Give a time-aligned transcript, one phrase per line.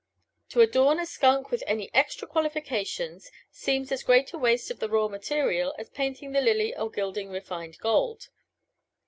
[0.49, 4.89] To adorn a skunk with any extra qualifications seems as great a waste of the
[4.89, 8.29] raw material as painting the lily or gilding refined gold.